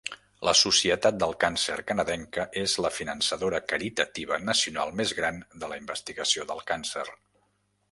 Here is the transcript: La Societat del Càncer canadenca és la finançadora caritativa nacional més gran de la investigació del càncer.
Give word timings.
La 0.47 0.51
Societat 0.59 1.19
del 1.23 1.35
Càncer 1.43 1.75
canadenca 1.91 2.45
és 2.63 2.73
la 2.85 2.91
finançadora 2.95 3.61
caritativa 3.75 4.41
nacional 4.49 4.97
més 5.03 5.15
gran 5.21 5.39
de 5.65 5.73
la 5.75 5.81
investigació 5.85 6.51
del 6.55 6.67
càncer. 6.75 7.09